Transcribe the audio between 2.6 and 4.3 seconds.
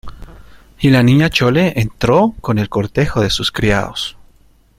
cortejo de sus criados.